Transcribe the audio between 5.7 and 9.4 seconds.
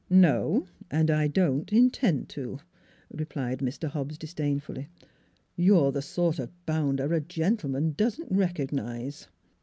the sort of bounder a gentleman doesn't recognize."